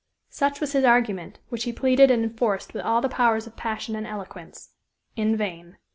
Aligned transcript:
Such 0.31 0.59
was 0.59 0.71
his 0.73 0.83
argument, 0.83 1.37
which 1.49 1.65
he 1.65 1.71
pleaded 1.71 2.09
and 2.09 2.23
enforced 2.23 2.73
with 2.73 2.81
all 2.83 3.01
the 3.01 3.07
powers 3.07 3.45
of 3.45 3.55
passion 3.55 3.95
and 3.95 4.07
eloquence. 4.07 4.69
In 5.15 5.37
vain. 5.37 5.77